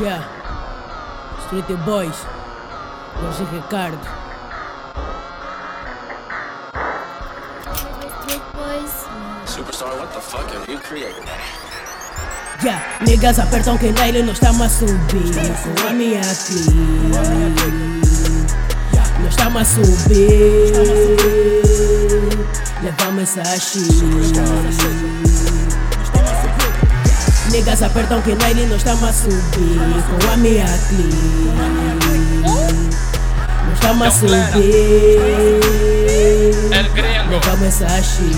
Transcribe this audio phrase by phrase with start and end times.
[0.00, 0.22] Yeah.
[1.46, 2.24] Street Boys.
[3.18, 3.98] Jorge Ricardo.
[8.22, 8.94] Street Boys.
[9.44, 11.24] Superstar, what the fuck have you created?
[12.62, 12.80] Yeah.
[13.00, 15.34] Niggas apertam que nele nós estamos a subir.
[15.80, 16.74] Com a minha clique.
[19.20, 20.72] Nós estamos a subir.
[22.84, 25.37] Levamos essa shit.
[27.50, 29.78] Niggas apertam que nós estamos a subir.
[30.20, 31.16] Com a minha clique.
[33.66, 34.38] Nós estamos a subir.
[36.72, 37.40] El gringo.
[37.66, 38.36] Essa shit.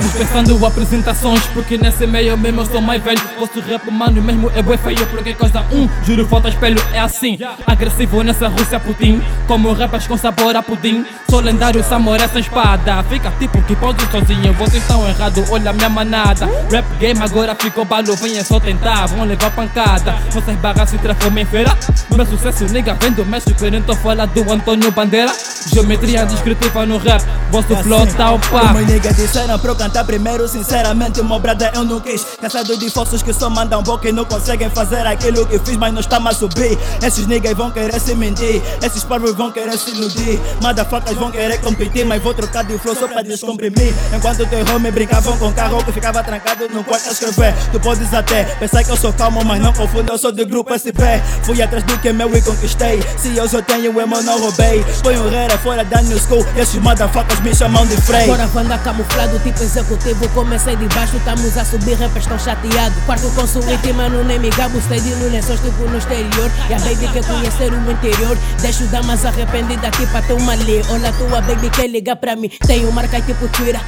[0.00, 3.20] Dispensando apresentações Porque nesse meio mesmo eu sou mais velho.
[3.38, 7.38] Posso rap mano mesmo é bué feio Porque coisa um, juro falta espelho é assim.
[7.66, 11.04] Agressivo nessa Rússia Putin Como rappers com sabor a pudim.
[11.28, 13.02] Sou lendário samurai sem espada.
[13.04, 16.46] Fica tipo que pode sozinho Vocês estão errados, olha minha manada.
[16.70, 20.16] Rap game agora ficou balo Venha só tentar, vão levar pancada.
[20.34, 21.76] Nossas barras se transformam em feira
[22.14, 25.32] Meu sucesso nigga vem do México Eu tô do Antônio Bandeira
[25.66, 30.04] Geometria descritiva no rap Vosso flow tá o pá Uma nigga disseram pra eu cantar
[30.04, 32.24] primeiro Sinceramente, meu brother, eu não quis.
[32.40, 35.92] Cansado de falsos que só mandam boca e não conseguem fazer aquilo que fiz Mas
[35.92, 36.78] nós estamos a subir.
[37.02, 40.40] Esses niggas vão querer se mentir Esses parvos vão querer se iludir.
[40.62, 43.94] Motherfuckers vão querer competir Mas vou trocar de flow só pra descomprimir.
[44.14, 47.54] Enquanto teu homem brincavam com carro Que ficava trancado no quarto a escrever.
[47.72, 50.72] Tu podes até pensar que eu sou calmo Mas não confunda, eu sou do grupo
[50.76, 51.00] SP
[51.42, 53.02] Fui atrás do que é meu e conquistei.
[53.18, 54.84] Se eu só tenho, eu não roubei.
[55.02, 58.78] Põe o rera fora da new school Esses motherfuckers me chamam de Frey Agora vanda
[58.78, 60.28] camuflado, tipo executivo.
[60.30, 62.94] Comecei de baixo, estamos a subir, rappers tão chateado.
[63.06, 64.80] Quarto com suíte, mano, nem me gabo.
[64.80, 66.50] Stay de no lençóis, tipo no exterior.
[66.68, 68.36] E a baby quer conhecer o interior.
[68.60, 70.82] Deixo damas arrependidas aqui pra ter uma lei.
[70.90, 72.50] Olha, tua baby quer ligar pra mim.
[72.66, 73.80] Tenho marca tipo Twitter.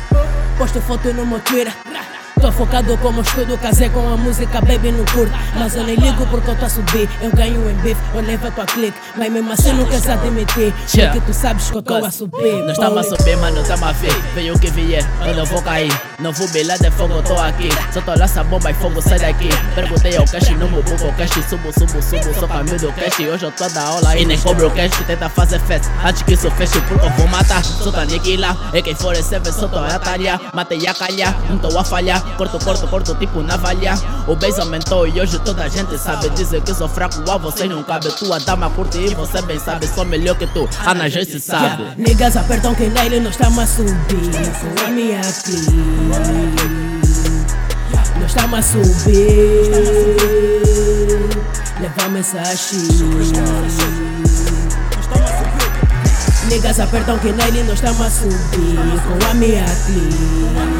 [0.58, 1.72] Posto foto no meu Twitter.
[2.42, 5.32] Tô focado como estudo, casei com a música, baby não curto.
[5.54, 7.08] Mas eu nem ligo porque eu tô a subir.
[7.20, 8.98] Eu ganho em bife, eu levo a tua clique.
[9.16, 10.74] Mas mesmo assim não queres admitir.
[10.74, 13.92] Porque tu sabes que eu tô a subir Nós estamos a subir, mano, tamo a
[13.92, 14.12] ver.
[14.34, 15.92] Venha o que vier, eu não vou cair.
[16.18, 17.68] Não vou belar de fogo, eu tô aqui.
[17.92, 19.48] Só tô lança bomba e fogo, sai daqui.
[19.76, 21.30] Perguntei ao cash, não me buco o cash.
[21.48, 23.20] Subo, subo, subo, sou caminho do cash.
[23.20, 24.90] Hoje eu tô da aula e nem cobro o cash.
[25.06, 29.52] Tenta fazer festa, antes que isso feche Porque eu vou matar, só tá aniquilar AK-47,
[29.52, 33.42] só tô a talhar Matei a calhar, não tô a falhar Corto, corto, corto, tipo
[33.42, 33.94] navalha
[34.26, 36.30] O beijo aumentou e hoje toda a gente sabe.
[36.30, 38.10] Dizer que sou fraco, a vocês não cabe.
[38.12, 39.86] Tua dama curte e você bem sabe.
[39.86, 41.82] Sou melhor que tu, Ana já se sabe.
[41.82, 41.94] Yeah.
[41.98, 44.30] Niggas apertam que nele nós estamos a subir.
[44.60, 45.20] Com a minha
[48.20, 49.72] Nós estamos a subir.
[51.80, 53.02] Levamos essa shit
[56.48, 58.76] Niggas apertam que nele nós estamos a subir.
[59.06, 60.71] Com a minha clique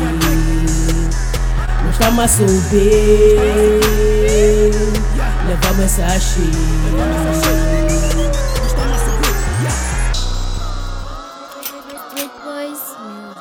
[2.03, 3.39] Nós estamos a subir
[5.47, 6.51] Levamos essa shit
[12.09, 12.97] Street Boys.
[12.99, 13.37] Music.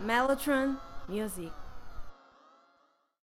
[0.00, 0.76] Mellotron
[1.08, 1.52] Music.